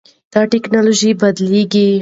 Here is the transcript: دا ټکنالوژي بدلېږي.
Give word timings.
دا 0.31 0.41
ټکنالوژي 0.51 1.11
بدلېږي. 1.21 1.87